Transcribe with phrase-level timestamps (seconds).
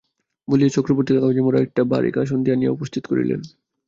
[0.47, 3.41] বলিয়া চক্রবর্তী কাগজে-মোড়া একটা ভাঁড়ে কাসুন্দি আনিয়া উপস্থিত করিলেন।